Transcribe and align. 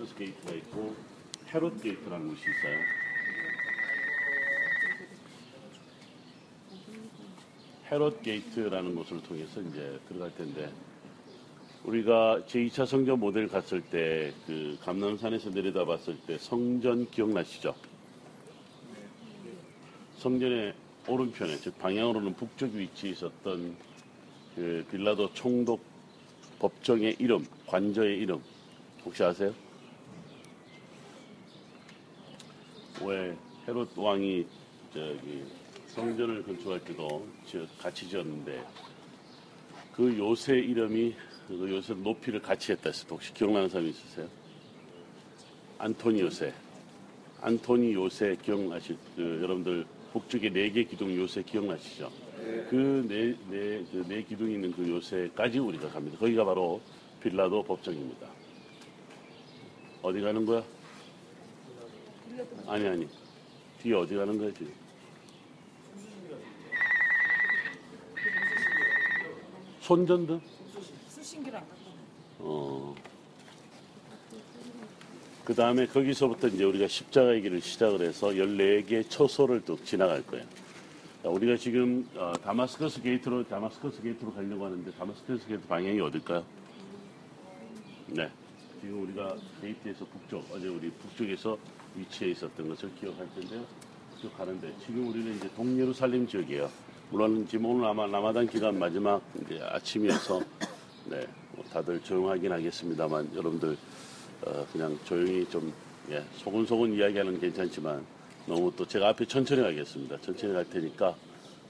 다마스커스 0.00 0.14
게이트가 0.16 0.52
있고 0.54 0.94
헤롯 1.52 1.82
게이트라는 1.82 2.28
곳이 2.28 2.42
있어요. 2.50 2.78
헤롯 7.90 8.22
게이트라는 8.22 8.94
곳을 8.94 9.22
통해서 9.22 9.60
이제 9.60 9.98
들어갈 10.08 10.34
텐데 10.34 10.72
우리가 11.84 12.42
제2차 12.46 12.86
성전 12.86 13.18
모델 13.18 13.48
갔을 13.48 13.80
때 13.80 14.32
그 14.46 14.78
감람산에서 14.82 15.50
내려다 15.50 15.84
봤을 15.84 16.16
때 16.26 16.38
성전 16.38 17.10
기억나시죠? 17.10 17.74
성전의 20.18 20.74
오른편에 21.08 21.56
즉 21.56 21.78
방향으로는 21.78 22.34
북쪽 22.34 22.74
위치에 22.74 23.10
있었던 23.10 23.76
그 24.54 24.86
빌라도 24.90 25.32
총독 25.32 25.82
법정의 26.58 27.16
이름, 27.18 27.46
관저의 27.66 28.18
이름 28.18 28.40
혹시 29.04 29.24
아세요? 29.24 29.54
왜 33.04 33.36
헤롯 33.66 33.90
왕이 33.96 34.46
저기 34.92 35.44
성전을 35.88 36.42
건축할 36.44 36.80
때도 36.84 37.26
같이 37.78 38.08
지었는데 38.08 38.64
그 39.94 40.16
요새 40.18 40.58
이름이 40.58 41.14
그 41.48 41.70
요새 41.70 41.94
높이를 41.94 42.40
같이 42.40 42.72
했다 42.72 42.90
때 42.90 42.98
혹시 43.10 43.32
기억나는 43.34 43.68
사람 43.68 43.86
있으세요? 43.88 44.28
안토니 45.78 46.20
요새. 46.20 46.52
안토니 47.40 47.94
요새 47.94 48.36
기억나실 48.42 48.96
그 49.16 49.40
여러분들 49.42 49.86
북쪽에 50.12 50.50
네 50.50 50.70
개 50.70 50.84
기둥 50.84 51.16
요새 51.16 51.42
기억나시죠? 51.42 52.10
그네네그네 52.68 54.22
기둥이 54.28 54.54
있는 54.54 54.72
그 54.72 54.88
요새까지 54.88 55.58
우리가 55.58 55.88
갑니다. 55.88 56.18
거기가 56.18 56.44
바로 56.44 56.80
빌라도 57.22 57.62
법정입니다. 57.62 58.26
어디 60.02 60.20
가는 60.20 60.44
거야? 60.44 60.62
아니 62.66 62.86
아니 62.86 63.08
뒤에 63.82 63.94
어디 63.94 64.14
가는 64.14 64.38
거야 64.38 64.50
지금? 64.52 64.72
손전등? 69.80 70.40
수신기랑 71.08 71.66
어. 72.38 72.94
그 75.44 75.54
다음에 75.54 75.86
거기서부터 75.86 76.46
이제 76.48 76.62
우리가 76.64 76.86
십자가의 76.86 77.42
길을 77.42 77.60
시작을 77.60 78.02
해서 78.02 78.28
14개 78.28 79.08
초소를 79.10 79.62
또 79.64 79.82
지나갈 79.82 80.24
거예요. 80.24 80.44
자, 81.22 81.28
우리가 81.28 81.56
지금 81.56 82.08
어, 82.14 82.32
다마스커스 82.42 83.02
게이트로 83.02 83.48
다마스커스 83.48 84.00
게이트로 84.00 84.32
가려고 84.32 84.66
하는데 84.66 84.90
다마스커스 84.92 85.48
게이트 85.48 85.66
방향이 85.66 86.00
어딜까요? 86.00 86.44
네. 88.06 88.30
지금 88.80 89.02
우리가 89.02 89.36
게이트에서 89.60 90.06
북쪽 90.06 90.46
어제 90.52 90.68
우리 90.68 90.90
북쪽에서 90.90 91.58
위치해 91.94 92.30
있었던 92.30 92.68
것을 92.68 92.94
기억할 92.94 93.28
텐데요. 93.34 93.64
쭉 94.20 94.34
가는데 94.36 94.74
지금 94.84 95.08
우리는 95.08 95.36
이제 95.36 95.50
동예루살렘 95.54 96.26
지역이에요. 96.26 96.70
물론 97.10 97.46
지금 97.46 97.66
오늘 97.66 97.86
아마 97.86 98.06
라마단 98.06 98.46
기간 98.46 98.78
마지막 98.78 99.22
이제 99.42 99.60
아침이어서 99.62 100.40
네, 101.10 101.26
뭐 101.52 101.64
다들 101.66 102.00
조용하긴 102.02 102.52
하겠습니다만 102.52 103.30
여러분들 103.34 103.76
어, 104.42 104.66
그냥 104.72 104.98
조용히 105.04 105.44
좀 105.50 105.72
예, 106.10 106.24
소곤소곤 106.36 106.94
이야기하는 106.94 107.32
건 107.32 107.40
괜찮지만 107.40 108.04
너무 108.46 108.72
또 108.74 108.86
제가 108.86 109.08
앞에 109.10 109.26
천천히 109.26 109.60
가겠습니다. 109.62 110.20
천천히 110.22 110.54
갈 110.54 110.64
테니까 110.68 111.14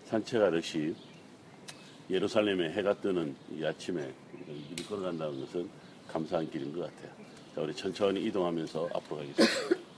산책하듯이 0.04 0.94
예루살렘에 2.08 2.70
해가 2.72 2.94
뜨는 3.00 3.34
이 3.52 3.64
아침에 3.64 4.12
미리 4.46 4.84
걸어간다는 4.84 5.40
것은 5.40 5.68
감사한 6.12 6.50
길인 6.50 6.72
것 6.72 6.82
같아요. 6.82 7.10
자, 7.54 7.60
우리 7.60 7.74
천천히 7.74 8.24
이동하면서 8.24 8.88
앞으로 8.94 9.16
가겠습니다. 9.18 9.89